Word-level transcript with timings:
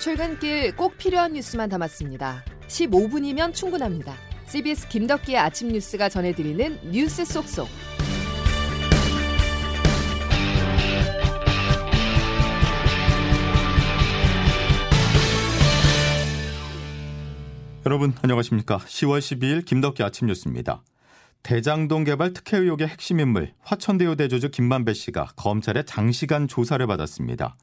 출근길 0.00 0.74
꼭 0.76 0.96
필요한 0.96 1.34
뉴스만 1.34 1.68
담았습니다. 1.68 2.42
15분이면 2.68 3.52
충분합니다. 3.52 4.14
CBS 4.46 4.88
김덕기의 4.88 5.36
아침 5.36 5.68
뉴스가 5.68 6.08
전해드리는 6.08 6.90
뉴스 6.90 7.22
속속. 7.26 7.68
여러분 17.84 18.14
안녕하십니까? 18.22 18.78
10월 18.78 19.18
12일 19.18 19.66
김덕기 19.66 20.02
아침 20.02 20.28
뉴스입니다. 20.28 20.82
대장동 21.42 22.04
개발 22.04 22.32
특혜 22.32 22.56
의혹의 22.56 22.88
핵심 22.88 23.20
인물 23.20 23.52
화천대유 23.60 24.16
대주주 24.16 24.50
김만배 24.50 24.94
씨가 24.94 25.32
검찰의 25.36 25.84
장시간 25.84 26.48
조사를 26.48 26.86
받았습니다. 26.86 27.56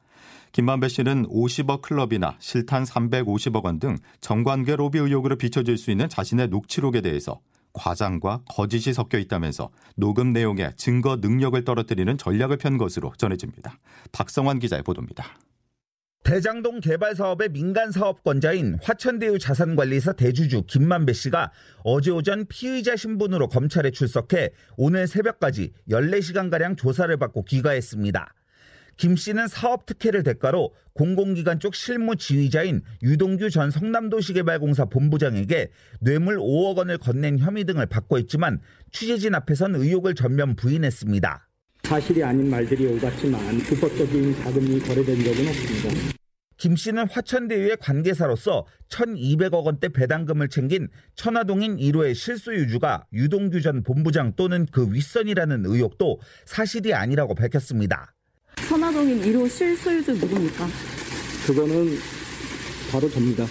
김만배 0.52 0.88
씨는 0.88 1.26
50억 1.26 1.82
클럽이나 1.82 2.36
실탄 2.40 2.84
350억 2.84 3.64
원 3.64 3.78
등 3.78 3.96
정관계 4.20 4.76
로비 4.76 4.98
의혹으로 4.98 5.36
비춰질 5.36 5.76
수 5.78 5.90
있는 5.90 6.08
자신의 6.08 6.48
녹취록에 6.48 7.00
대해서 7.00 7.40
과장과 7.74 8.42
거짓이 8.48 8.92
섞여 8.92 9.18
있다면서 9.18 9.70
녹음 9.94 10.32
내용에 10.32 10.72
증거 10.76 11.16
능력을 11.16 11.62
떨어뜨리는 11.64 12.18
전략을 12.18 12.56
편 12.56 12.78
것으로 12.78 13.12
전해집니다. 13.16 13.78
박성환 14.10 14.58
기자의 14.58 14.82
보도입니다. 14.82 15.38
대장동 16.24 16.80
개발 16.80 17.14
사업의 17.14 17.50
민간 17.50 17.92
사업권자인 17.92 18.78
화천대유 18.82 19.38
자산관리사 19.38 20.12
대주주 20.14 20.64
김만배 20.66 21.12
씨가 21.12 21.52
어제 21.84 22.10
오전 22.10 22.44
피의자 22.46 22.96
신분으로 22.96 23.48
검찰에 23.48 23.90
출석해 23.92 24.50
오늘 24.76 25.06
새벽까지 25.06 25.72
14시간가량 25.88 26.76
조사를 26.76 27.16
받고 27.16 27.44
귀가했습니다. 27.44 28.34
김 28.98 29.14
씨는 29.14 29.46
사업 29.46 29.86
특혜를 29.86 30.24
대가로 30.24 30.74
공공기관 30.92 31.60
쪽 31.60 31.76
실무 31.76 32.16
지휘자인 32.16 32.82
유동규 33.00 33.48
전 33.48 33.70
성남도시개발공사 33.70 34.86
본부장에게 34.86 35.70
뇌물 36.00 36.38
5억 36.38 36.76
원을 36.78 36.98
건넨 36.98 37.38
혐의 37.38 37.62
등을 37.62 37.86
받고 37.86 38.18
있지만 38.18 38.60
취재진 38.90 39.36
앞에선 39.36 39.76
의혹을 39.76 40.16
전면 40.16 40.56
부인했습니다. 40.56 41.48
사실이 41.84 42.24
아닌 42.24 42.50
말들이 42.50 42.86
오갔지만 42.86 43.58
불법적인 43.58 44.34
자금이 44.34 44.80
거래된 44.80 45.22
적은 45.22 45.48
없습니다. 45.48 46.18
김 46.56 46.74
씨는 46.74 47.08
화천대유의 47.08 47.76
관계사로서 47.76 48.66
1,200억 48.88 49.64
원대 49.64 49.90
배당금을 49.90 50.48
챙긴 50.48 50.88
천화동인 51.14 51.76
1호의 51.76 52.16
실소유주가 52.16 53.06
유동규 53.12 53.60
전 53.60 53.84
본부장 53.84 54.32
또는 54.34 54.66
그 54.72 54.92
윗선이라는 54.92 55.66
의혹도 55.66 56.18
사실이 56.46 56.94
아니라고 56.94 57.36
밝혔습니다. 57.36 58.16
천화동인 58.68 59.22
1호 59.22 59.48
실소유주 59.48 60.12
누굽니까? 60.12 60.66
그거는 61.46 61.96
바로 62.92 63.08
접니다. 63.08 63.46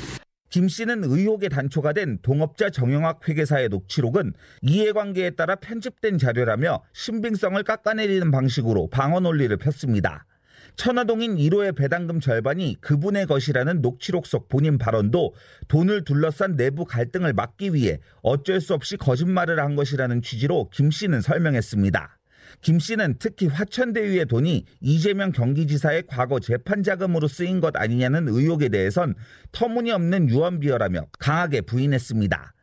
김 0.52 0.68
씨는 0.68 1.04
의혹의 1.06 1.50
단초가 1.50 1.94
된 1.94 2.20
동업자 2.22 2.70
정영학 2.70 3.28
회계사의 3.28 3.70
녹취록은 3.70 4.34
이해관계에 4.62 5.32
따라 5.32 5.56
편집된 5.56 6.20
자료라며 6.20 6.84
신빙성을 6.94 7.62
깎아내리는 7.64 8.30
방식으로 8.30 8.90
방어 8.90 9.20
논리를 9.20 9.58
폈습니다. 9.58 10.26
천화동인 10.76 11.36
1호의 11.38 11.76
배당금 11.76 12.20
절반이 12.20 12.78
그분의 12.81 13.26
것이라는 13.26 13.81
녹취록 13.81 14.28
속 14.28 14.48
본인 14.48 14.78
발언도 14.78 15.34
돈을 15.68 16.04
둘러싼 16.04 16.56
내부 16.56 16.86
갈등을 16.86 17.34
막기 17.34 17.74
위해 17.74 18.00
어쩔 18.22 18.62
수 18.62 18.76
없이 18.76 18.98
거짓말을 18.98 19.59
한 19.59 19.76
것이라는 19.76 20.22
취지로 20.22 20.70
김 20.70 20.92
씨는 20.92 21.22
설명했습니다. 21.22 22.17
김 22.62 22.80
씨는 22.80 23.16
특히 23.20 23.48
화천대유의 23.48 24.26
돈이 24.26 24.66
이재명 24.81 25.31
경기지사의 25.31 26.03
과거 26.08 26.40
재판 26.40 26.84
자금으로 26.84 27.28
쓰인 27.28 27.59
것 27.59 27.76
아니냐는 27.76 28.28
의혹에 28.28 28.70
대해선 28.70 29.16
터무니없는 29.52 30.30
유언비어라며 30.30 31.08
강하게 31.20 31.62
부인했습니다. 31.62 32.53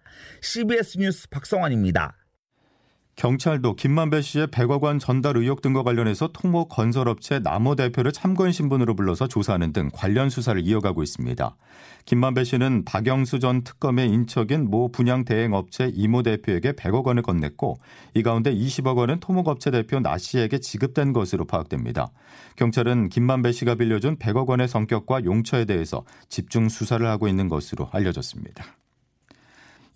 CBS 0.40 0.98
뉴스 0.98 1.28
박성환입니다. 1.28 2.23
경찰도 3.16 3.76
김만배 3.76 4.22
씨의 4.22 4.48
100억 4.48 4.82
원 4.82 4.98
전달 4.98 5.36
의혹 5.36 5.62
등과 5.62 5.84
관련해서 5.84 6.30
토목 6.32 6.68
건설업체 6.68 7.38
남호 7.38 7.76
대표를 7.76 8.10
참고인 8.10 8.50
신분으로 8.50 8.96
불러서 8.96 9.28
조사하는 9.28 9.72
등 9.72 9.88
관련 9.92 10.30
수사를 10.30 10.60
이어가고 10.60 11.02
있습니다. 11.02 11.56
김만배 12.06 12.44
씨는 12.44 12.84
박영수 12.84 13.38
전 13.38 13.62
특검의 13.62 14.10
인척인 14.10 14.68
모 14.68 14.90
분양 14.90 15.24
대행업체 15.24 15.92
이모 15.94 16.22
대표에게 16.22 16.72
100억 16.72 17.04
원을 17.04 17.22
건넸고 17.22 17.76
이 18.14 18.22
가운데 18.22 18.52
20억 18.52 18.96
원은 18.96 19.20
토목업체 19.20 19.70
대표 19.70 20.00
나 20.00 20.18
씨에게 20.18 20.58
지급된 20.58 21.12
것으로 21.12 21.44
파악됩니다. 21.44 22.08
경찰은 22.56 23.08
김만배 23.10 23.52
씨가 23.52 23.76
빌려준 23.76 24.16
100억 24.16 24.48
원의 24.48 24.66
성격과 24.66 25.24
용처에 25.24 25.64
대해서 25.66 26.04
집중 26.28 26.68
수사를 26.68 27.06
하고 27.06 27.28
있는 27.28 27.48
것으로 27.48 27.88
알려졌습니다. 27.92 28.64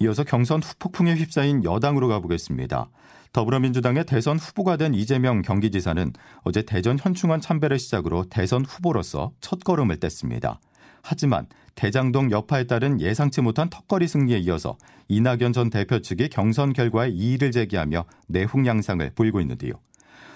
이어서 0.01 0.23
경선 0.23 0.63
후폭풍에 0.63 1.15
휩싸인 1.17 1.65
여당으로 1.65 2.09
가보겠습니다. 2.09 2.89
더불어민주당의 3.33 4.07
대선 4.07 4.39
후보가 4.39 4.77
된 4.77 4.95
이재명 4.95 5.43
경기지사는 5.43 6.13
어제 6.43 6.63
대전 6.63 6.99
현충원 6.99 7.41
참배를 7.41 7.79
시작으로 7.79 8.25
대선 8.25 8.65
후보로서 8.65 9.33
첫 9.41 9.65
걸음을 9.65 9.97
뗐습니다. 9.99 10.59
하지만 11.03 11.47
대장동 11.75 12.31
여파에 12.31 12.65
따른 12.65 13.01
예상치 13.01 13.41
못한 13.41 13.71
턱걸이 13.71 14.09
승리에 14.09 14.39
이어서 14.39 14.77
이낙연 15.09 15.53
전 15.53 15.71
대표 15.71 16.01
측이 16.01 16.29
경선 16.29 16.73
결과에 16.73 17.09
이의를 17.11 17.51
제기하며 17.51 18.05
내홍 18.29 18.67
양상을 18.67 19.13
보이고 19.15 19.41
있는데요. 19.41 19.73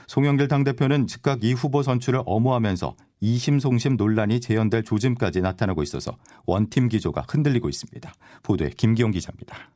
송영길 0.07 0.49
당대표는 0.49 1.07
즉각 1.07 1.43
이 1.43 1.53
후보 1.53 1.83
선출을 1.83 2.23
엄호하면서 2.27 2.95
이심송심 3.23 3.97
논란이 3.97 4.41
재현될 4.41 4.83
조짐까지 4.83 5.43
나타나고 5.43 5.85
있어서 5.85 6.19
원팀 6.45 6.89
기조가 6.89 7.25
흔들리고 7.29 7.69
있습니다. 7.69 8.13
보도에 8.43 8.71
김기용 8.77 9.13
기자입니다. 9.13 9.71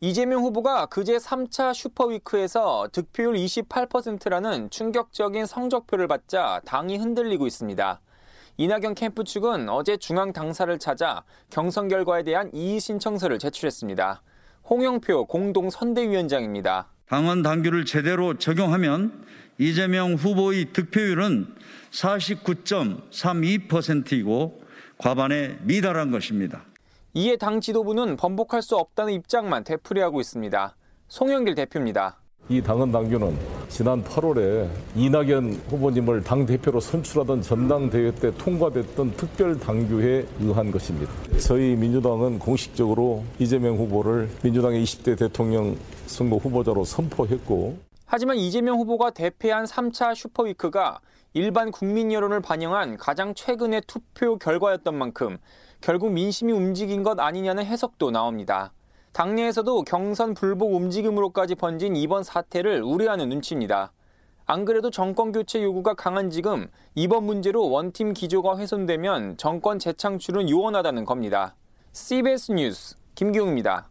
이재명 0.00 0.42
후보가 0.42 0.86
그제 0.86 1.18
3차 1.18 1.72
슈퍼위크에서 1.72 2.88
득표율 2.92 3.34
28%라는 3.36 4.70
충격적인 4.70 5.46
성적표를 5.46 6.08
받자 6.08 6.60
당이 6.64 6.96
흔들리고 6.96 7.46
있습니다. 7.46 8.00
이낙연 8.56 8.96
캠프 8.96 9.22
측은 9.22 9.68
어제 9.68 9.96
중앙 9.96 10.32
당사를 10.32 10.76
찾아 10.80 11.22
경선 11.50 11.86
결과에 11.86 12.24
대한 12.24 12.50
이의 12.52 12.80
신청서를 12.80 13.38
제출했습니다. 13.38 14.22
홍영표 14.68 15.26
공동 15.26 15.70
선대위원장입니다. 15.70 16.88
당원 17.08 17.42
당규를 17.42 17.84
제대로 17.84 18.34
적용하면 18.34 19.26
이재명 19.58 20.14
후보의 20.14 20.72
득표율은 20.72 21.46
49.32%이고 21.90 24.62
과반에 24.98 25.58
미달한 25.62 26.10
것입니다. 26.10 26.64
이에 27.14 27.36
당 27.36 27.60
지도부는 27.60 28.16
번복할 28.16 28.62
수 28.62 28.76
없다는 28.76 29.12
입장만 29.14 29.64
되풀이하고 29.64 30.20
있습니다. 30.20 30.76
송영길 31.08 31.54
대표입니다. 31.54 32.20
이 32.50 32.62
당헌 32.62 32.90
당규는 32.90 33.36
지난 33.68 34.02
8월에 34.02 34.70
이낙연 34.96 35.60
후보님을 35.68 36.24
당 36.24 36.46
대표로 36.46 36.80
선출하던 36.80 37.42
전당대회 37.42 38.10
때 38.14 38.32
통과됐던 38.38 39.16
특별 39.18 39.60
당규에 39.60 40.26
의한 40.40 40.70
것입니다. 40.70 41.12
저희 41.38 41.76
민주당은 41.76 42.38
공식적으로 42.38 43.22
이재명 43.38 43.76
후보를 43.76 44.30
민주당의 44.42 44.82
20대 44.82 45.18
대통령 45.18 45.76
선거 46.06 46.36
후보자로 46.36 46.84
선포했고 46.84 47.76
하지만 48.06 48.38
이재명 48.38 48.78
후보가 48.78 49.10
대패한 49.10 49.66
3차 49.66 50.14
슈퍼위크가 50.14 51.00
일반 51.34 51.70
국민 51.70 52.10
여론을 52.10 52.40
반영한 52.40 52.96
가장 52.96 53.34
최근의 53.34 53.82
투표 53.86 54.38
결과였던 54.38 54.94
만큼 54.94 55.36
결국 55.82 56.12
민심이 56.12 56.52
움직인 56.52 57.02
것 57.02 57.20
아니냐는 57.20 57.66
해석도 57.66 58.10
나옵니다. 58.10 58.72
당내에서도 59.12 59.82
경선 59.82 60.34
불복 60.34 60.74
움직임으로까지 60.74 61.54
번진 61.54 61.96
이번 61.96 62.22
사태를 62.22 62.82
우려하는 62.82 63.28
눈치입니다. 63.28 63.92
안 64.46 64.64
그래도 64.64 64.90
정권 64.90 65.32
교체 65.32 65.62
요구가 65.62 65.94
강한 65.94 66.30
지금 66.30 66.68
이번 66.94 67.24
문제로 67.24 67.68
원팀 67.68 68.14
기조가 68.14 68.56
훼손되면 68.56 69.36
정권 69.36 69.78
재창출은 69.78 70.48
요원하다는 70.48 71.04
겁니다. 71.04 71.54
CBS 71.92 72.52
뉴스 72.52 72.96
김기웅입니다. 73.14 73.90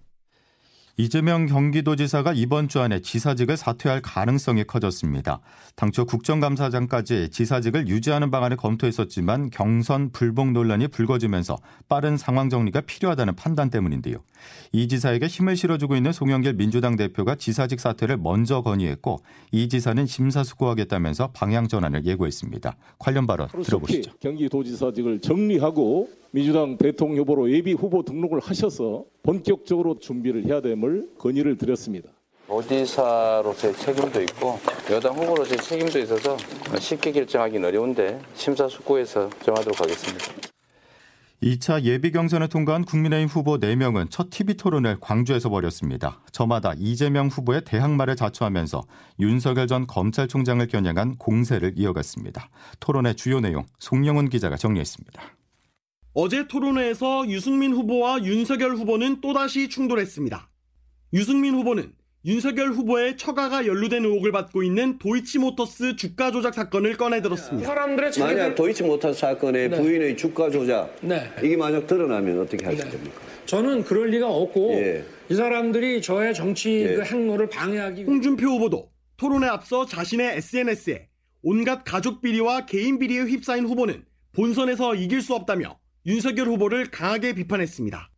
이재명 0.99 1.45
경기도지사가 1.45 2.33
이번 2.33 2.67
주 2.67 2.79
안에 2.79 3.01
지사직을 3.01 3.55
사퇴할 3.55 4.01
가능성이 4.01 4.63
커졌습니다. 4.63 5.41
당초 5.75 6.05
국정감사장까지 6.05 7.29
지사직을 7.29 7.87
유지하는 7.87 8.31
방안을 8.31 8.57
검토했었지만 8.57 9.51
경선 9.51 10.09
불복 10.09 10.53
논란이 10.53 10.87
불거지면서 10.87 11.55
빠른 11.87 12.17
상황 12.17 12.49
정리가 12.49 12.81
필요하다는 12.81 13.35
판단 13.35 13.69
때문인데요. 13.69 14.23
이 14.71 14.87
지사에게 14.87 15.27
힘을 15.27 15.55
실어주고 15.55 15.95
있는 15.95 16.11
송영길 16.11 16.53
민주당 16.53 16.95
대표가 16.95 17.35
지사직 17.35 17.79
사퇴를 17.79 18.17
먼저 18.17 18.63
건의했고 18.63 19.19
이 19.51 19.69
지사는 19.69 20.03
심사숙고하겠다면서 20.03 21.27
방향 21.31 21.67
전환을 21.67 22.05
예고했습니다. 22.05 22.75
관련 22.97 23.27
발언 23.27 23.47
들어보시죠. 23.49 24.13
경기도지사직을 24.19 25.21
정리하고 25.21 26.09
민주당 26.37 26.77
대통령 26.77 27.21
후보로 27.21 27.51
예비 27.51 27.73
후보 27.73 28.03
등록을 28.03 28.39
하셔서 28.39 29.05
본격적으로 29.23 29.97
준비를 29.97 30.45
해야 30.45 30.61
됨을 30.61 31.09
건의를 31.17 31.57
드렸습니다. 31.57 32.11
도지사로서의 32.45 33.73
책임도 33.73 34.21
있고 34.21 34.59
여당 34.91 35.15
후보로서의 35.15 35.57
책임도 35.57 35.97
있어서 35.97 36.37
쉽게 36.79 37.11
결정하기는 37.11 37.67
어려운데 37.67 38.21
심사숙고해서 38.35 39.31
정하도록 39.41 39.81
하겠습니다. 39.81 40.25
2차 41.41 41.81
예비 41.83 42.11
경선에 42.11 42.47
통과한 42.47 42.85
국민의힘 42.85 43.27
후보 43.27 43.57
4명은 43.57 44.11
첫 44.11 44.29
TV 44.29 44.57
토론을 44.57 44.97
광주에서 44.99 45.49
벌였습니다. 45.49 46.21
저마다 46.31 46.73
이재명 46.77 47.29
후보의 47.29 47.63
대항마를 47.65 48.15
자처하면서 48.15 48.83
윤석열 49.19 49.65
전 49.65 49.87
검찰총장을 49.87 50.67
겨냥한 50.67 51.17
공세를 51.17 51.73
이어갔습니다. 51.77 52.49
토론의 52.79 53.15
주요 53.15 53.39
내용 53.39 53.65
송영훈 53.79 54.29
기자가 54.29 54.55
정리했습니다. 54.55 55.36
어제 56.19 56.47
토론회에서 56.47 57.29
유승민 57.29 57.73
후보와 57.73 58.23
윤석열 58.23 58.71
후보는 58.71 59.21
또다시 59.21 59.69
충돌했습니다. 59.69 60.49
유승민 61.13 61.53
후보는 61.53 61.93
윤석열 62.25 62.71
후보의 62.71 63.17
처가가 63.17 63.67
연루된 63.67 64.03
의혹을 64.03 64.31
받고 64.31 64.63
있는 64.63 64.97
도이치모터스 64.97 65.95
주가 65.95 66.31
조작 66.31 66.55
사건을 66.55 66.97
꺼내들었습니다. 66.97 67.67
사람들의 67.67 68.11
자기들... 68.11 68.41
만약 68.41 68.55
도이치모터스 68.55 69.19
사건의 69.19 69.69
네. 69.69 69.77
부인의 69.77 70.17
주가 70.17 70.49
조작 70.49 70.95
네. 71.01 71.29
이게 71.43 71.55
만약 71.55 71.85
드러나면 71.85 72.39
어떻게 72.39 72.65
하실 72.65 72.83
네. 72.85 72.89
겁니까? 72.89 73.21
저는 73.45 73.83
그럴 73.83 74.09
리가 74.09 74.27
없고 74.27 74.73
예. 74.73 75.05
이 75.29 75.35
사람들이 75.35 76.01
저의 76.01 76.33
정치 76.33 76.81
예. 76.81 76.95
그 76.95 77.03
행로를 77.03 77.47
방해하기 77.47 78.05
홍준표 78.05 78.47
후보도 78.47 78.89
토론에 79.17 79.45
앞서 79.45 79.85
자신의 79.85 80.37
SNS에 80.37 81.09
온갖 81.43 81.83
가족 81.85 82.23
비리와 82.23 82.65
개인 82.65 82.97
비리에 82.97 83.21
휩싸인 83.21 83.65
후보는 83.65 84.03
본선에서 84.33 84.95
이길 84.95 85.21
수 85.21 85.35
없다며 85.35 85.77
윤석열 86.07 86.47
후보를 86.47 86.85
강하게 86.89 87.33
비판했습니다. 87.33 88.09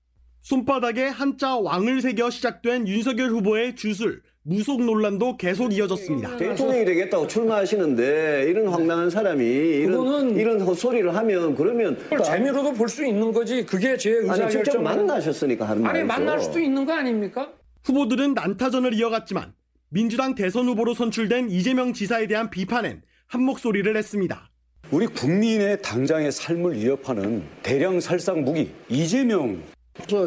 손바닥에 0.41 1.07
한자 1.07 1.57
왕을 1.57 2.01
새겨 2.01 2.29
시작된 2.29 2.87
윤석열 2.87 3.29
후보의 3.31 3.75
주술, 3.75 4.21
무속 4.43 4.83
논란도 4.83 5.37
계속 5.37 5.73
이어졌습니다. 5.73 6.37
대통령이 6.37 6.85
되겠다고 6.85 7.25
출마하시는데 7.27 8.45
이런 8.47 8.67
황당한 8.67 9.09
사람이 9.09 9.43
이런 9.43 10.37
이런 10.37 10.61
헛소리를 10.61 11.13
하면 11.15 11.55
그러면 11.55 11.97
재미로도 12.23 12.73
볼 12.73 12.87
수 12.89 13.03
있는 13.05 13.31
거지. 13.33 13.65
그게 13.65 13.97
제 13.97 14.11
의사 14.11 14.33
아니, 14.43 14.51
직접 14.51 14.79
만나셨으니까 14.81 15.67
하는 15.67 15.81
말이죠. 15.83 15.99
아니 15.99 16.07
만날 16.07 16.39
수도 16.39 16.59
있는 16.59 16.85
거 16.85 16.93
아닙니까? 16.93 17.51
후보들은 17.83 18.33
난타전을 18.35 18.93
이어갔지만 18.93 19.53
민주당 19.89 20.35
대선 20.35 20.67
후보로 20.67 20.93
선출된 20.93 21.49
이재명 21.49 21.93
지사에 21.93 22.27
대한 22.27 22.49
비판엔 22.51 23.01
한 23.27 23.41
목소리를 23.43 23.91
냈습니다. 23.93 24.48
우리 24.91 25.05
국민의 25.05 25.83
당장의 25.83 26.31
삶을 26.31 26.75
위협하는 26.75 27.47
대량 27.61 27.99
살상 27.99 28.43
무기 28.43 28.71
이재명 28.89 29.61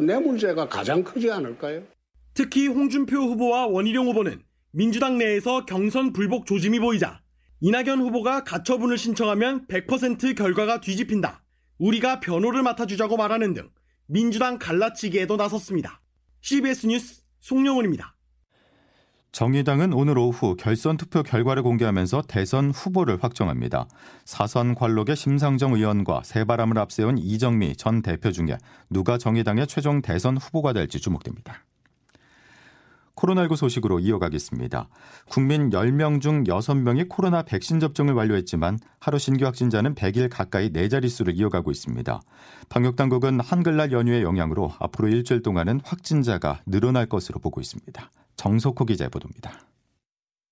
내 0.07 0.17
문제가 0.19 0.69
가장 0.69 1.03
크지 1.03 1.33
않을까요? 1.33 1.83
특히 2.33 2.69
홍준표 2.69 3.17
후보와 3.17 3.67
원희룡 3.67 4.07
후보는 4.07 4.41
민주당 4.71 5.19
내에서 5.19 5.67
경선 5.67 6.13
불복 6.13 6.47
조짐이 6.47 6.79
보이자 6.79 7.21
이낙연 7.61 8.01
후보가 8.01 8.45
가처분을 8.45 8.99
신청하면 8.99 9.67
100% 9.67 10.37
결과가 10.37 10.81
뒤집힌다. 10.81 11.43
우리가 11.79 12.21
변호를 12.21 12.63
맡아주자고 12.63 13.17
말하는 13.17 13.55
등 13.55 13.69
민주당 14.07 14.59
갈라치기에도 14.59 15.37
나섰습니다. 15.37 16.01
CBS 16.41 16.87
뉴스 16.87 17.23
송영훈입니다. 17.41 18.15
정의당은 19.33 19.95
오늘 19.95 20.19
오후 20.19 20.57
결선 20.57 20.99
투표 20.99 21.23
결과를 21.23 21.63
공개하면서 21.63 22.25
대선 22.29 22.71
후보를 22.71 23.17
확정합니다. 23.23 23.87
사선 24.27 24.75
관록의 24.75 25.17
심상정 25.17 25.73
의원과 25.73 26.21
새바람을 26.23 26.79
앞세운 26.79 27.17
이정미 27.17 27.75
전 27.75 28.03
대표 28.03 28.31
중에 28.31 28.59
누가 28.91 29.17
정의당의 29.17 29.67
최종 29.69 30.03
대선 30.03 30.37
후보가 30.37 30.75
될지 30.75 31.01
주목됩니다. 31.01 31.65
코로나19 33.17 33.57
소식으로 33.57 34.01
이어가겠습니다. 34.01 34.89
국민 35.31 35.71
10명 35.71 36.21
중 36.21 36.45
6명이 36.45 37.09
코로나 37.09 37.43
백신 37.43 37.81
접종을 37.81 38.13
완료했지만 38.13 38.79
하루 38.99 39.19
신규 39.19 39.47
확진자는 39.47 39.95
100일 39.95 40.29
가까이 40.31 40.71
네 40.71 40.89
자릿수를 40.91 41.35
이어가고 41.37 41.71
있습니다. 41.71 42.21
방역당국은 42.69 43.41
한글날 43.41 43.93
연휴의 43.93 44.23
영향으로 44.25 44.73
앞으로 44.79 45.09
일주일 45.09 45.43
동안은 45.43 45.81
확진자가 45.85 46.61
늘어날 46.67 47.07
것으로 47.07 47.39
보고 47.39 47.61
있습니다. 47.61 48.11
정석호 48.37 48.85
기자의 48.87 49.11
보도입니다. 49.11 49.61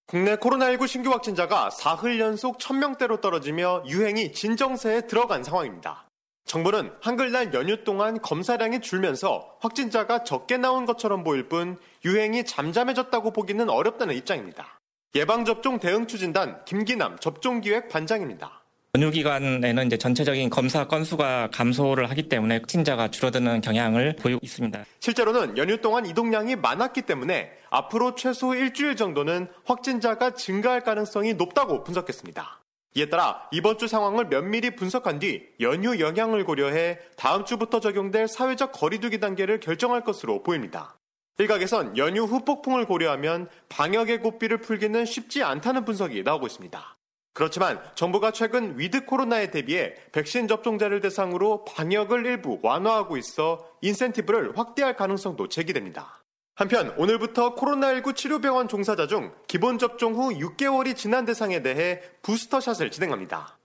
국내 0.07 0.37
코로나19 0.37 0.89
신규 0.89 1.11
확진자가 1.11 1.71
사흘 1.71 2.19
연속 2.19 2.59
1000명대로 2.59 3.21
떨어지며 3.21 3.85
유행이 3.87 4.33
진정세에 4.33 5.03
들어간 5.03 5.45
상황입니다. 5.45 6.09
정부는 6.47 6.93
한글날 7.01 7.55
연휴 7.55 7.85
동안 7.85 8.21
검사량이 8.21 8.81
줄면서 8.81 9.57
확진자가 9.61 10.25
적게 10.25 10.57
나온 10.57 10.85
것처럼 10.85 11.23
보일 11.23 11.49
뿐 11.49 11.79
유행이 12.05 12.45
잠잠해졌다고 12.45 13.31
보기는 13.31 13.71
어렵다는 13.71 14.17
입장입니다. 14.17 14.81
예방접종 15.15 15.79
대응 15.79 16.09
추진단 16.09 16.65
김기남 16.65 17.17
접종기획 17.19 17.89
반장입니다. 17.89 18.60
연휴 18.97 19.13
기간에는 19.13 19.87
이제 19.87 19.97
전체적인 19.97 20.51
검사 20.51 20.89
건수가 20.89 21.51
감소를 21.53 22.11
하기 22.11 22.29
때문에 22.29 22.57
확진자가 22.57 23.09
줄어드는 23.09 23.61
경향을 23.61 24.17
보이고 24.17 24.41
있습니다. 24.43 24.85
실제로는 24.99 25.57
연휴 25.59 25.81
동안 25.81 26.07
이동량이 26.07 26.57
많았기 26.57 27.03
때문에 27.03 27.53
앞으로 27.71 28.17
최소 28.17 28.53
일주일 28.53 28.97
정도는 28.97 29.47
확진자가 29.65 30.35
증가할 30.35 30.83
가능성이 30.83 31.35
높다고 31.35 31.85
분석했습니다. 31.85 32.63
이에 32.97 33.07
따라 33.07 33.49
이번 33.53 33.79
주 33.79 33.87
상황을 33.87 34.27
면밀히 34.27 34.75
분석한 34.75 35.21
뒤 35.21 35.45
연휴 35.61 36.01
영향을 36.01 36.45
고려해 36.45 36.99
다음 37.17 37.45
주부터 37.45 37.79
적용될 37.79 38.27
사회적 38.27 38.73
거리두기 38.73 39.21
단계를 39.21 39.61
결정할 39.61 40.03
것으로 40.03 40.43
보입니다. 40.43 40.99
일각에선 41.39 41.97
연휴 41.97 42.25
후 42.25 42.45
폭풍을 42.45 42.87
고려하면 42.87 43.49
방역의 43.69 44.19
고삐를 44.19 44.59
풀기는 44.59 45.05
쉽지 45.05 45.45
않다는 45.45 45.85
분석이 45.85 46.25
나오고 46.25 46.49
있습니다. 46.49 46.97
그렇지만 47.33 47.81
정부가 47.95 48.33
최근 48.33 48.79
위드 48.79 49.05
코로나에 49.07 49.51
대비해 49.51 49.95
백신 50.13 50.49
접종자를 50.49 51.01
대상으로 51.01 51.65
방역을 51.65 52.27
일부 52.27 52.59
완화하고 52.63 53.17
있어 53.17 53.67
인센티브를 53.81 54.59
확대할 54.59 54.97
가능성도 54.97 55.49
제기됩니다. 55.49 56.23
한편 56.57 56.93
오늘부터 56.99 57.55
코로나19 57.55 58.15
치료병원 58.15 58.69
종사자 58.69 59.07
중 59.07 59.33
기본 59.47 59.79
접종 59.79 60.15
후 60.15 60.31
6개월이 60.31 60.95
지난 60.95 61.25
대상에 61.25 61.63
대해 61.63 62.03
부스터샷을 62.23 62.91
진행합니다. 62.91 63.57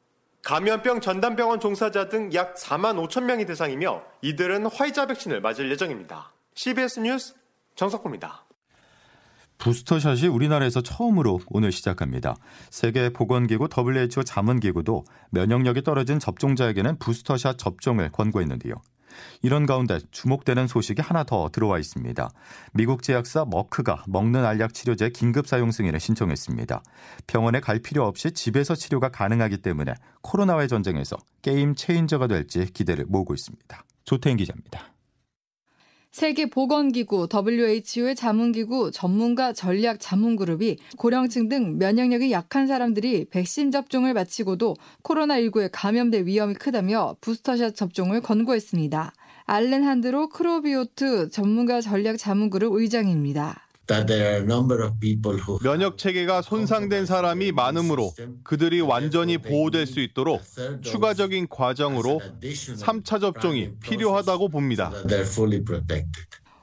감염병 0.44 1.02
전담병원 1.02 1.60
종사자 1.60 2.08
등 2.08 2.32
약 2.34 2.56
4만 2.56 3.04
5천 3.08 3.24
명이 3.24 3.46
대상이며 3.48 4.04
이들은 4.22 4.68
화이자 4.68 5.08
백신을 5.08 5.42
맞을 5.42 5.72
예정입니다. 5.72 6.32
CBS 6.54 7.00
뉴스 7.00 7.34
정석호입니다. 7.76 8.45
부스터샷이 9.58 10.28
우리나라에서 10.28 10.82
처음으로 10.82 11.40
오늘 11.48 11.72
시작합니다. 11.72 12.36
세계 12.70 13.10
보건기구 13.10 13.70
WHO 13.76 14.24
자문기구도 14.24 15.06
면역력이 15.32 15.84
떨어진 15.84 16.20
접종자에게는 16.20 17.00
부스터샷 17.00 17.58
접종을 17.58 18.12
권고했는데요. 18.12 18.76
이런 19.42 19.66
가운데 19.66 20.00
주목되는 20.12 20.68
소식이 20.68 21.02
하나 21.02 21.24
더 21.24 21.50
들어와 21.50 21.80
있습니다. 21.80 22.30
미국 22.74 23.02
제약사 23.02 23.46
머크가 23.46 24.04
먹는 24.08 24.44
알약 24.46 24.74
치료제 24.74 25.10
긴급 25.10 25.48
사용 25.48 25.72
승인을 25.72 26.00
신청했습니다. 26.00 26.84
병원에 27.28 27.60
갈 27.60 27.80
필요 27.80 28.06
없이 28.06 28.32
집에서 28.32 28.76
치료가 28.76 29.10
가능하기 29.10 29.58
때문에 29.58 29.94
코로나와의 30.22 30.68
전쟁에서 30.68 31.18
게임 31.42 31.76
체인저가 31.76 32.28
될지 32.28 32.66
기대를 32.66 33.06
모으고 33.08 33.34
있습니다. 33.34 33.84
조태인 34.04 34.38
기자입니다. 34.38 34.95
세계보건기구 36.16 37.28
WHO의 37.30 38.16
자문기구 38.16 38.92
전문가 38.92 39.52
전략 39.52 40.00
자문그룹이 40.00 40.78
고령층 40.96 41.50
등 41.50 41.78
면역력이 41.78 42.32
약한 42.32 42.68
사람들이 42.68 43.26
백신 43.26 43.70
접종을 43.70 44.14
마치고도 44.14 44.78
코로나19에 45.04 45.68
감염될 45.74 46.26
위험이 46.26 46.54
크다며 46.54 47.18
부스터샷 47.20 47.76
접종을 47.76 48.22
권고했습니다. 48.22 49.12
알렌 49.44 49.84
한드로 49.84 50.30
크로비오트 50.30 51.32
전문가 51.32 51.82
전략 51.82 52.18
자문그룹 52.18 52.76
의장입니다. 52.76 53.65
면역 55.64 55.98
체계가 55.98 56.42
손상된 56.42 57.06
사람이 57.06 57.52
많으므로 57.52 58.14
그들이 58.44 58.82
완전히 58.82 59.38
보호될 59.38 59.86
수 59.86 60.00
있도록 60.00 60.42
추가적인 60.82 61.48
과정으로 61.50 62.22
3차 62.42 63.22
접종이 63.22 63.72
필요하다고 63.82 64.50
봅니다. 64.50 64.92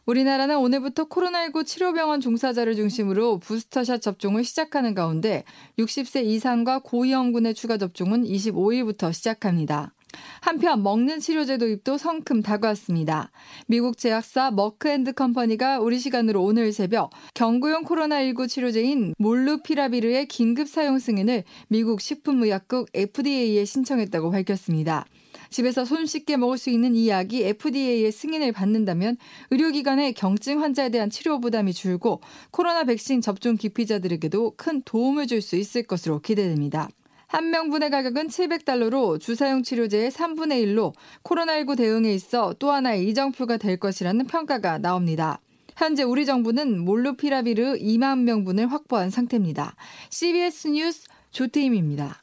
우리나라는 0.05 0.59
오늘부터 0.59 1.05
코로나19 1.05 1.65
치료병원 1.65 2.21
종사자를 2.21 2.75
중심으로 2.75 3.39
부스터샷 3.39 4.03
접종을 4.03 4.43
시작하는 4.43 4.95
가운데 4.95 5.45
60세 5.79 6.25
이상과 6.25 6.81
고위험군의 6.81 7.55
추가 7.55 7.77
접종은 7.79 8.25
25일부터 8.25 9.13
시작합니다. 9.13 9.95
한편 10.41 10.83
먹는 10.83 11.21
치료제 11.21 11.59
도입도 11.59 11.99
성큼 11.99 12.43
다가왔습니다. 12.43 13.31
미국 13.67 13.99
제약사 13.99 14.51
머크앤드 14.51 15.13
컴퍼니가 15.13 15.81
우리 15.81 15.99
시간으로 15.99 16.43
오늘 16.43 16.73
새벽 16.73 17.11
경구용 17.35 17.85
코로나19 17.85 18.49
치료제인 18.49 19.15
몰누피라비르의 19.19 20.27
긴급 20.27 20.69
사용 20.69 20.99
승인을 20.99 21.45
미국 21.69 22.01
식품의약국 22.01 22.89
FDA에 22.95 23.65
신청했다고 23.65 24.31
밝혔습니다. 24.31 25.05
집에서 25.51 25.85
손쉽게 25.85 26.39
먹을 26.39 26.57
수 26.57 26.71
있는 26.71 26.95
이 26.95 27.09
약이 27.09 27.45
FDA의 27.45 28.11
승인을 28.11 28.53
받는다면 28.53 29.19
의료기관의 29.51 30.15
경증 30.15 30.63
환자에 30.63 30.89
대한 30.89 31.11
치료 31.11 31.41
부담이 31.41 31.73
줄고 31.75 32.21
코로나 32.51 32.85
백신 32.85 33.21
접종 33.21 33.57
기피자들에게도 33.57 34.55
큰 34.57 34.83
도움을 34.83 35.27
줄 35.27 35.43
수 35.43 35.57
있을 35.57 35.83
것으로 35.83 36.21
기대됩니다. 36.21 36.89
한 37.33 37.49
명분의 37.49 37.89
가격은 37.89 38.29
700달러로 38.29 39.19
주사용 39.19 39.63
치료제의 39.63 40.11
3분의 40.11 40.67
1로 40.67 40.93
코로나19 41.25 41.79
대응에 41.79 42.13
있어 42.13 42.55
또 42.59 42.71
하나의 42.71 43.09
이정표가 43.09 43.57
될 43.57 43.79
것이라는 43.79 44.27
평가가 44.27 44.77
나옵니다. 44.77 45.41
현재 45.75 46.03
우리 46.03 46.27
정부는 46.27 46.79
몰루피라비르 46.81 47.79
2만 47.79 48.25
명분을 48.25 48.71
확보한 48.71 49.09
상태입니다. 49.09 49.75
CBS 50.11 50.69
뉴스 50.69 51.09
조태임입니다. 51.31 52.22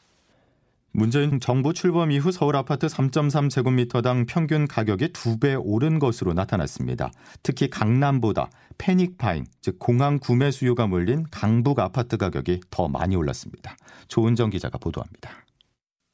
문재인 0.91 1.39
정부 1.39 1.73
출범 1.73 2.11
이후 2.11 2.31
서울 2.31 2.55
아파트 2.55 2.87
3.3제곱미터당 2.87 4.25
평균 4.27 4.67
가격이 4.67 5.13
두 5.13 5.39
배 5.39 5.55
오른 5.55 5.99
것으로 5.99 6.33
나타났습니다. 6.33 7.11
특히 7.43 7.69
강남보다 7.69 8.49
패닉파인, 8.77 9.45
즉 9.61 9.77
공항 9.79 10.19
구매 10.19 10.51
수요가 10.51 10.87
몰린 10.87 11.25
강북 11.31 11.79
아파트 11.79 12.17
가격이 12.17 12.61
더 12.69 12.87
많이 12.87 13.15
올랐습니다. 13.15 13.77
조은정 14.07 14.49
기자가 14.49 14.77
보도합니다. 14.77 15.31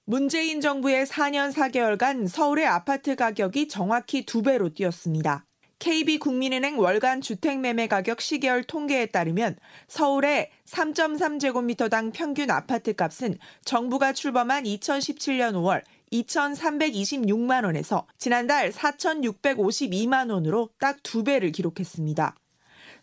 문재인 0.06 0.62
정부의 0.62 1.06
4년 1.06 1.52
4개월간 1.52 2.28
서울의 2.28 2.68
아파트 2.68 3.16
가격이 3.16 3.68
정확히 3.68 4.26
두 4.26 4.44
배로 4.44 4.70
뛰었습니다. 4.70 5.46
KB국민은행 5.80 6.80
월간 6.80 7.22
주택 7.22 7.60
매매 7.60 7.88
가격 7.88 8.22
시계열 8.22 8.64
통계에 8.64 9.08
따르면 9.08 9.58
서울의 9.88 10.50
3.3제곱미터당 10.66 12.12
평균 12.14 12.50
아파트 12.50 12.94
값은 12.94 13.38
정부가 13.66 14.14
출범한 14.14 14.64
2017년 14.64 15.54
5월 15.54 15.84
2,326만 16.12 17.66
원에서 17.66 18.08
지난달 18.18 18.72
4,652만 18.72 20.32
원으로 20.32 20.70
딱 20.80 20.98
두 21.04 21.24
배를 21.24 21.52
기록했습니다. 21.52 22.36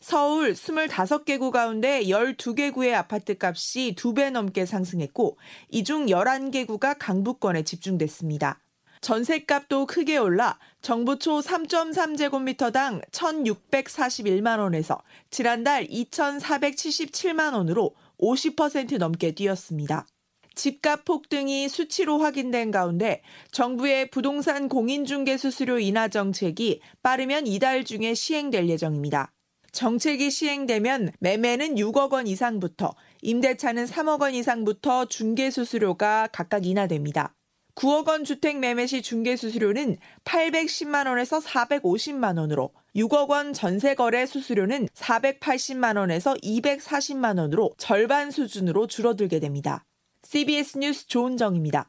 서울 0.01 0.55
25개 0.55 1.39
구 1.39 1.51
가운데 1.53 2.03
12개 2.05 2.73
구의 2.73 2.95
아파트 2.95 3.37
값이 3.41 3.95
두 3.97 4.15
배 4.15 4.31
넘게 4.31 4.67
상승했고 4.67 5.37
이 5.71 5.85
중 5.85 6.07
11개 6.07 6.67
구가 6.67 6.95
강북권에 6.95 7.63
집중됐습니다. 7.63 8.62
전셋값도 9.03 9.87
크게 9.87 10.17
올라 10.17 10.59
정부 10.81 11.19
초 11.19 11.41
3.3제곱미터당 11.41 13.05
1,641만 13.11 14.61
원에서 14.61 15.03
지난달 15.29 15.87
2,477만 15.89 17.53
원으로 17.53 17.95
50% 18.19 18.99
넘게 18.99 19.33
뛰었습니다. 19.33 20.07
집값 20.55 21.05
폭등이 21.05 21.69
수치로 21.69 22.19
확인된 22.19 22.71
가운데 22.71 23.23
정부의 23.51 24.11
부동산 24.11 24.69
공인중개 24.69 25.37
수수료 25.37 25.79
인하 25.81 26.09
정책이 26.09 26.81
빠르면 27.03 27.47
이달 27.49 27.85
중에 27.85 28.15
시행될 28.15 28.69
예정입니다. 28.69 29.33
정책이 29.73 30.31
시행되면 30.31 31.13
매매는 31.19 31.75
6억 31.77 32.13
원 32.13 32.27
이상부터 32.27 32.95
임대차는 33.23 33.87
3억 33.87 34.21
원 34.21 34.35
이상부터 34.35 35.07
중개 35.07 35.51
수수료가 35.51 36.29
각각 36.31 36.67
인하됩니다. 36.67 37.35
9억 37.75 38.09
원 38.09 38.25
주택 38.25 38.59
매매 38.59 38.87
시 38.87 39.03
중개 39.03 39.35
수수료는 39.37 39.97
810만 40.25 41.07
원에서 41.07 41.39
450만 41.39 42.39
원으로 42.39 42.71
6억 42.95 43.31
원 43.31 43.53
전세 43.53 43.95
거래 43.95 44.27
수수료는 44.27 44.89
480만 44.95 45.97
원에서 45.97 46.35
240만 46.35 47.39
원으로 47.39 47.71
절반 47.79 48.31
수준으로 48.31 48.87
줄어들게 48.87 49.41
됩니다. 49.41 49.85
CBS 50.25 50.79
뉴스 50.79 51.07
조은정입니다. 51.07 51.89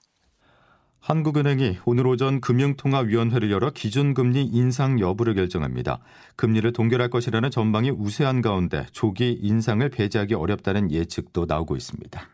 한국은행이 1.00 1.80
오늘 1.84 2.08
오전 2.08 2.40
금융통화위원회를 2.40 3.52
열어 3.52 3.72
기준금리 3.72 4.46
인상 4.46 5.02
여부를 5.02 5.34
결정합니다. 5.34 6.00
금리를 6.38 6.72
동결할 6.72 7.10
것이라는 7.10 7.52
전망이 7.52 7.90
우세한 7.92 8.42
가운데 8.42 8.86
조기 8.94 9.38
인상을 9.42 9.88
배제하기 9.90 10.34
어렵다는 10.34 10.92
예측도 10.92 11.46
나오고 11.46 11.76
있습니다. 11.76 12.30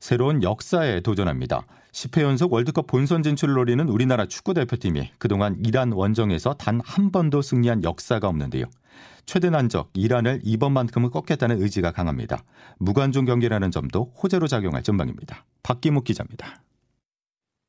새로운 0.00 0.42
역사에 0.42 1.00
도전합니다. 1.00 1.64
10회 1.92 2.22
연속 2.22 2.52
월드컵 2.52 2.86
본선 2.86 3.22
진출을 3.22 3.54
노리는 3.54 3.88
우리나라 3.88 4.26
축구 4.26 4.54
대표팀이 4.54 5.12
그동안 5.18 5.56
이란 5.64 5.92
원정에서 5.92 6.54
단 6.54 6.80
한 6.84 7.10
번도 7.12 7.42
승리한 7.42 7.84
역사가 7.84 8.28
없는데요. 8.28 8.64
최대 9.26 9.50
난적 9.50 9.90
이란을 9.94 10.40
이번만큼은 10.44 11.10
꺾겠다는 11.10 11.62
의지가 11.62 11.92
강합니다. 11.92 12.42
무관중 12.78 13.26
경기라는 13.26 13.70
점도 13.70 14.12
호재로 14.22 14.46
작용할 14.46 14.82
전망입니다. 14.82 15.44
박기묵 15.62 16.04
기자입니다. 16.04 16.62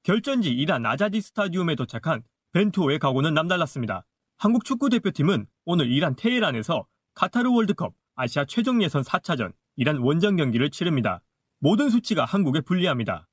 결전지 0.03 0.49
이란 0.51 0.85
아자디 0.85 1.21
스타디움에 1.21 1.75
도착한 1.75 2.23
벤투호의 2.53 2.99
각오는 2.99 3.33
남달랐습니다. 3.33 4.05
한국 4.37 4.65
축구 4.65 4.89
대표팀은 4.89 5.45
오늘 5.65 5.91
이란 5.91 6.15
테헤란에서 6.15 6.85
카타르 7.13 7.51
월드컵 7.51 7.93
아시아 8.15 8.45
최종 8.45 8.81
예선 8.81 9.03
4차전 9.03 9.51
이란 9.75 9.97
원정 9.97 10.37
경기를 10.37 10.69
치릅니다. 10.69 11.21
모든 11.59 11.89
수치가 11.89 12.25
한국에 12.25 12.61
불리합니다. 12.61 13.27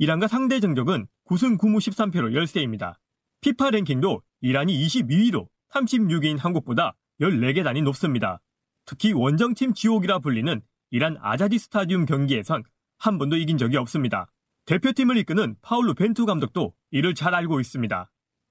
이란과 0.00 0.28
상대 0.28 0.60
정적은 0.60 1.08
9승 1.24 1.58
9무 1.58 1.78
13패로 1.78 2.32
열세입니다. 2.32 3.00
피파 3.40 3.70
랭킹도 3.70 4.22
이란이 4.40 4.72
22위로 4.86 5.48
36위인 5.72 6.38
한국보다 6.38 6.94
14계단이 7.20 7.82
높습니다. 7.82 8.40
특히 8.84 9.12
원정팀 9.12 9.74
지옥이라 9.74 10.20
불리는 10.20 10.62
이란 10.90 11.16
아자디 11.20 11.58
스타디움 11.58 12.06
경기에선 12.06 12.62
한 12.98 13.18
번도 13.18 13.36
이긴 13.38 13.58
적이 13.58 13.78
없습니다. 13.78 14.30
대표팀을 14.66 15.16
이끄는 15.16 15.56
파울루 15.62 15.94
벤투 15.94 16.26
감독도 16.26 16.74
이를 16.92 17.16
잘 17.16 17.34
알고 17.34 17.58
있습니다. 17.58 18.08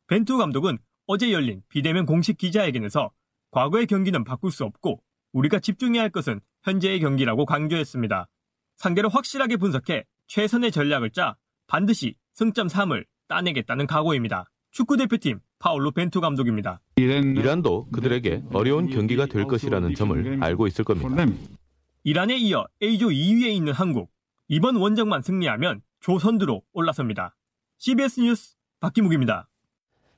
벤투 0.08 0.38
감독은 0.38 0.78
어제 1.06 1.32
열린 1.32 1.62
비대면 1.70 2.06
공식 2.06 2.38
기자회견에서 2.38 3.12
과거의 3.52 3.88
경기는 3.88 4.22
바꿀 4.26 4.52
수 4.52 4.66
없고 4.66 5.02
우리가 5.32 5.60
집중해야 5.60 6.02
할 6.02 6.10
것은 6.10 6.42
현재의 6.64 7.00
경기라고 7.00 7.46
강조했습니다. 7.46 8.28
상대를 8.76 9.10
확실하게 9.10 9.56
분석해 9.56 10.04
최선의 10.28 10.72
전략을 10.72 11.10
짜 11.12 11.36
반드시 11.68 12.16
승점 12.34 12.68
3을 12.68 13.06
따내겠다는 13.28 13.88
각오입니다. 13.88 14.46
축구대표팀 14.72 15.40
파울로 15.60 15.92
벤투 15.92 16.22
감독입니다. 16.22 16.82
이란도 16.96 17.88
그들에게 17.92 18.44
어려운 18.54 18.90
경기가 18.90 19.26
될 19.26 19.46
것이라는 19.46 19.96
점을 19.96 20.44
알고 20.44 20.68
있을 20.68 20.86
겁니다. 20.86 21.26
이란에 22.04 22.38
이어 22.38 22.68
A조 22.82 23.08
2위에 23.08 23.50
있는 23.50 23.74
한국. 23.74 24.12
이번 24.48 24.76
원정만 24.76 25.24
승리하면 25.24 25.82
조선두로 26.00 26.62
올라섭니다. 26.74 27.36
CBS 27.80 28.22
뉴스 28.22 28.56
박기묵입니다. 28.80 29.50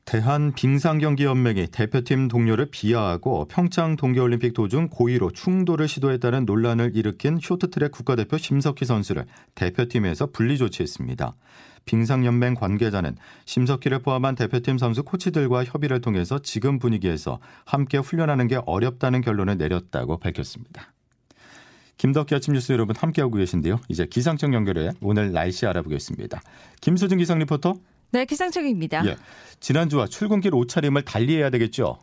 대한빙상경기연맹이 0.09 1.67
대표팀 1.67 2.29
동료를 2.29 2.69
비하하고 2.71 3.45
평창 3.45 3.95
동계올림픽 3.95 4.55
도중 4.55 4.87
고의로 4.89 5.29
충돌을 5.29 5.87
시도했다는 5.87 6.45
논란을 6.45 6.95
일으킨 6.95 7.37
쇼트트랙 7.39 7.91
국가대표 7.91 8.39
심석희 8.39 8.85
선수를 8.85 9.25
대표팀에서 9.53 10.31
분리 10.31 10.57
조치했습니다. 10.57 11.35
빙상연맹 11.85 12.55
관계자는 12.55 13.17
심석희를 13.45 13.99
포함한 13.99 14.33
대표팀 14.33 14.79
선수 14.79 15.03
코치들과 15.03 15.65
협의를 15.65 16.01
통해서 16.01 16.39
지금 16.39 16.79
분위기에서 16.79 17.37
함께 17.65 17.99
훈련하는 17.99 18.47
게 18.47 18.59
어렵다는 18.65 19.21
결론을 19.21 19.59
내렸다고 19.59 20.17
밝혔습니다. 20.17 20.91
김덕기 21.97 22.33
아침 22.33 22.55
뉴스 22.55 22.71
여러분 22.71 22.95
함께하고 22.95 23.37
계신데요. 23.37 23.79
이제 23.89 24.07
기상청 24.07 24.55
연결해 24.55 24.89
오늘 25.01 25.33
날씨 25.33 25.67
알아보겠습니다. 25.67 26.41
김수진 26.81 27.19
기상 27.19 27.37
리포터. 27.37 27.75
네, 28.11 28.25
기상청입니다. 28.25 29.05
예, 29.05 29.17
지난주와 29.59 30.07
출근길 30.07 30.55
옷차림을 30.55 31.03
달리해야 31.03 31.49
되겠죠? 31.49 31.99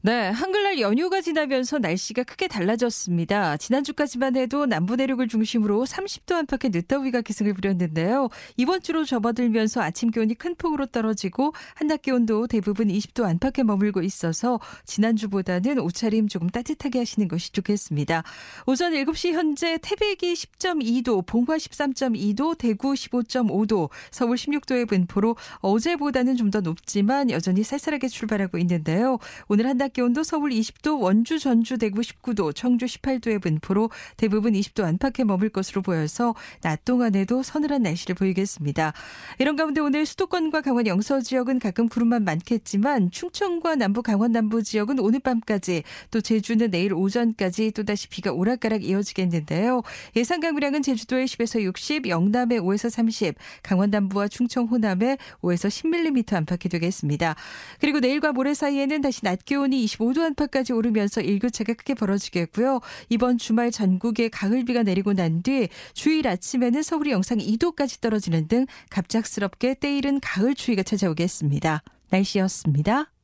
네, 0.00 0.28
한글날 0.28 0.80
연휴가 0.80 1.20
지나면서 1.20 1.78
날씨가 1.78 2.22
크게 2.24 2.46
달라졌습니다. 2.48 3.56
지난주까지만 3.56 4.36
해도 4.36 4.64
남부 4.66 4.96
내륙을 4.96 5.28
중심으로 5.28 5.84
30도 5.84 6.34
안팎의 6.34 6.70
늦더위가 6.72 7.20
기승을 7.22 7.54
부렸는데요. 7.54 8.28
이번 8.56 8.80
주로 8.80 9.04
접어들면서 9.04 9.82
아침 9.82 10.10
기온이 10.10 10.34
큰 10.34 10.54
폭으로 10.56 10.86
떨어지고 10.86 11.52
한낮 11.74 12.02
기온도 12.02 12.46
대부분 12.46 12.88
20도 12.88 13.24
안팎에 13.24 13.64
머물고 13.64 14.02
있어서 14.02 14.60
지난주보다는 14.84 15.78
옷차림 15.80 16.28
조금 16.28 16.48
따뜻하게 16.48 17.00
하시는 17.00 17.26
것이 17.28 17.52
좋겠습니다. 17.52 18.22
오전 18.66 18.92
7시 18.92 19.32
현재 19.32 19.78
태백이 19.82 20.32
10.2도, 20.34 21.26
봉화 21.26 21.56
13.2도, 21.56 22.56
대구 22.56 22.92
15.5도, 22.92 23.90
서울 24.10 24.36
16도의 24.36 24.88
분포로 24.88 25.36
어제보다는 25.60 26.36
좀 26.36 26.48
더 26.48 26.60
높지만 26.62 27.30
여전히 27.30 27.62
쌀쌀하게 27.62 28.08
출발하고 28.08 28.56
있는데요. 28.56 29.18
오늘 29.48 29.66
한낮 29.66 29.87
낮 29.88 29.94
기온도 29.94 30.22
서울 30.22 30.50
20도, 30.50 31.00
원주, 31.00 31.38
전주, 31.38 31.78
대구 31.78 32.02
19도, 32.02 32.54
청주 32.54 32.84
18도의 32.84 33.40
분포로 33.40 33.88
대부분 34.18 34.52
20도 34.52 34.84
안팎에 34.84 35.24
머물 35.24 35.48
것으로 35.48 35.80
보여서 35.80 36.34
낮 36.60 36.84
동안에도 36.84 37.42
서늘한 37.42 37.82
날씨를 37.82 38.14
보이겠습니다. 38.14 38.92
이런 39.38 39.56
가운데 39.56 39.80
오늘 39.80 40.04
수도권과 40.04 40.60
강원 40.60 40.86
영서 40.86 41.22
지역은 41.22 41.58
가끔 41.58 41.88
구름만 41.88 42.24
많겠지만 42.24 43.10
충청과 43.10 43.76
남부 43.76 44.02
강원 44.02 44.32
남부 44.32 44.62
지역은 44.62 44.98
오늘 44.98 45.20
밤까지 45.20 45.84
또 46.10 46.20
제주는 46.20 46.70
내일 46.70 46.92
오전까지 46.92 47.70
또다시 47.72 48.08
비가 48.08 48.30
오락가락 48.32 48.84
이어지겠는데요. 48.84 49.82
예상 50.16 50.40
강우량은 50.40 50.82
제주도에 50.82 51.24
10에서 51.24 51.62
60, 51.62 52.08
영남에 52.08 52.58
5에서 52.58 52.90
30, 52.90 53.36
강원 53.62 53.88
남부와 53.88 54.28
충청 54.28 54.66
호남에 54.66 55.16
5에서 55.40 55.68
10mm 55.68 56.34
안팎이 56.34 56.68
되겠습니다. 56.70 57.36
그리고 57.80 58.00
내일과 58.00 58.32
모레 58.32 58.52
사이에는 58.52 59.00
다시 59.00 59.22
낮 59.22 59.46
기온이 59.46 59.77
기온이 59.78 59.86
25도 59.86 60.22
안팎까지 60.22 60.72
오르면서 60.72 61.20
일교차가 61.20 61.74
크게 61.74 61.94
벌어지겠고요. 61.94 62.80
이번 63.08 63.38
주말 63.38 63.70
전국에 63.70 64.28
가을비가 64.28 64.82
내리고 64.82 65.12
난 65.12 65.38
뒤 65.42 65.68
주일 65.94 66.26
아침에는 66.26 66.82
서울이 66.82 67.12
영상 67.12 67.38
2도까지 67.38 68.00
떨어지는 68.00 68.48
등 68.48 68.66
갑작스럽게 68.90 69.74
때이른 69.74 70.18
가을 70.20 70.54
추위가 70.54 70.82
찾아오겠습니다. 70.82 71.82
날씨였습니다. 72.10 73.17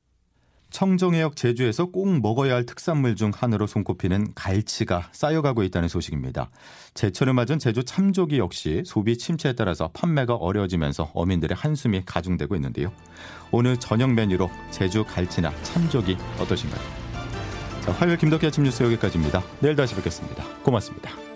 청정해역 0.75 1.37
제주에서 1.37 1.87
꼭 1.87 2.21
먹어야 2.21 2.57
할 2.57 2.67
특산물 2.67 3.15
중 3.15 3.31
하나로 3.33 3.69
손꼽히는 3.69 4.35
갈치가 4.35 5.09
쌓여가고 5.13 5.63
있다는 5.63 5.87
소식입니다. 5.87 6.51
제철을 6.95 7.33
맞은 7.33 7.61
제주 7.61 7.85
참조기 7.85 8.39
역시 8.39 8.83
소비 8.85 9.17
침체에 9.17 9.53
따라서 9.53 9.91
판매가 9.95 10.35
어려워지면서 10.35 11.13
어민들의 11.15 11.57
한숨이 11.57 12.03
가중되고 12.05 12.57
있는데요. 12.57 12.91
오늘 13.53 13.77
저녁 13.77 14.13
메뉴로 14.15 14.51
제주 14.73 15.05
갈치나 15.05 15.53
참조기 15.63 16.17
어떠신가요? 16.41 16.83
자, 17.83 17.93
화요일 17.93 18.19
김덕기 18.19 18.45
아침 18.45 18.65
뉴스 18.65 18.83
여기까지입니다. 18.83 19.45
내일 19.61 19.77
다시 19.77 19.95
뵙겠습니다. 19.95 20.43
고맙습니다. 20.65 21.34